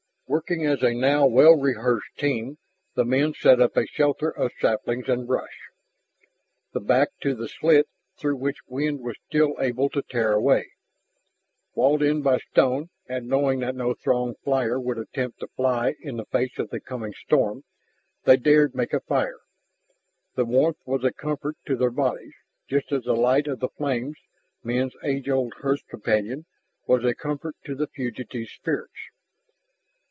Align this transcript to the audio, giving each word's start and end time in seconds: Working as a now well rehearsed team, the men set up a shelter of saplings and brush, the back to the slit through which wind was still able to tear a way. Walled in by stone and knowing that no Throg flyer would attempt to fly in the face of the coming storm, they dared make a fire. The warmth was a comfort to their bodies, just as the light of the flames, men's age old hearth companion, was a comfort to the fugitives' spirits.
Working 0.27 0.65
as 0.65 0.81
a 0.81 0.93
now 0.93 1.25
well 1.27 1.57
rehearsed 1.59 2.17
team, 2.17 2.57
the 2.95 3.03
men 3.03 3.33
set 3.33 3.59
up 3.59 3.75
a 3.75 3.85
shelter 3.85 4.29
of 4.29 4.53
saplings 4.61 5.09
and 5.09 5.27
brush, 5.27 5.59
the 6.71 6.79
back 6.79 7.09
to 7.19 7.35
the 7.35 7.49
slit 7.49 7.89
through 8.17 8.37
which 8.37 8.59
wind 8.65 9.01
was 9.01 9.17
still 9.27 9.57
able 9.59 9.89
to 9.89 10.01
tear 10.01 10.31
a 10.31 10.39
way. 10.39 10.71
Walled 11.75 12.01
in 12.01 12.21
by 12.21 12.37
stone 12.37 12.89
and 13.09 13.27
knowing 13.27 13.59
that 13.59 13.75
no 13.75 13.93
Throg 13.93 14.37
flyer 14.41 14.79
would 14.79 14.97
attempt 14.97 15.41
to 15.41 15.49
fly 15.49 15.95
in 15.99 16.15
the 16.15 16.25
face 16.27 16.57
of 16.57 16.69
the 16.69 16.79
coming 16.79 17.13
storm, 17.13 17.65
they 18.23 18.37
dared 18.37 18.73
make 18.73 18.93
a 18.93 19.01
fire. 19.01 19.39
The 20.35 20.45
warmth 20.45 20.79
was 20.85 21.03
a 21.03 21.11
comfort 21.11 21.57
to 21.65 21.75
their 21.75 21.91
bodies, 21.91 22.35
just 22.69 22.93
as 22.93 23.03
the 23.03 23.17
light 23.17 23.47
of 23.47 23.59
the 23.59 23.67
flames, 23.77 24.15
men's 24.63 24.95
age 25.03 25.27
old 25.27 25.55
hearth 25.61 25.85
companion, 25.89 26.45
was 26.87 27.03
a 27.03 27.13
comfort 27.13 27.57
to 27.65 27.75
the 27.75 27.87
fugitives' 27.87 28.53
spirits. 28.53 28.95